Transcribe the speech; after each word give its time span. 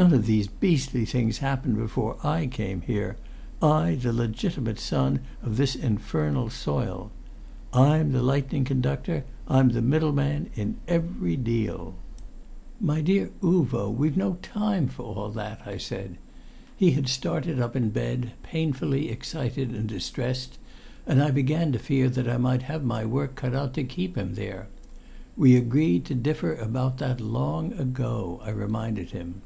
None 0.00 0.12
of 0.14 0.26
these 0.26 0.46
beastly 0.46 1.04
things 1.04 1.38
happened 1.38 1.76
before 1.76 2.24
I 2.24 2.46
came 2.46 2.82
here 2.82 3.16
I, 3.60 3.96
the 4.00 4.12
legitimate 4.12 4.78
son 4.78 5.22
of 5.42 5.56
this 5.56 5.74
infernal 5.74 6.50
soil! 6.50 7.10
I'm 7.72 8.12
the 8.12 8.22
lightning 8.22 8.64
conductor, 8.64 9.24
I'm 9.48 9.70
the 9.70 9.82
middleman 9.82 10.50
in 10.54 10.76
every 10.86 11.34
deal!" 11.34 11.96
"My 12.80 13.00
dear 13.00 13.30
Uvo, 13.42 13.90
we've 13.92 14.16
no 14.16 14.34
time 14.34 14.86
for 14.86 15.02
all 15.02 15.30
that," 15.30 15.62
I 15.66 15.78
said. 15.78 16.16
He 16.76 16.92
had 16.92 17.08
started 17.08 17.58
up 17.58 17.74
in 17.74 17.90
bed, 17.90 18.34
painfully 18.44 19.08
excited 19.08 19.70
and 19.70 19.88
distressed, 19.88 20.58
and 21.08 21.20
I 21.20 21.32
began 21.32 21.72
to 21.72 21.78
fear 21.80 22.08
that 22.08 22.28
I 22.28 22.36
might 22.36 22.62
have 22.62 22.84
my 22.84 23.04
work 23.04 23.34
cut 23.34 23.52
out 23.52 23.74
to 23.74 23.82
keep 23.82 24.16
him 24.16 24.34
there. 24.36 24.68
"We 25.36 25.56
agreed 25.56 26.04
to 26.04 26.14
differ 26.14 26.54
about 26.54 26.98
that 26.98 27.20
long 27.20 27.72
ago," 27.72 28.40
I 28.44 28.50
reminded 28.50 29.10
him. 29.10 29.42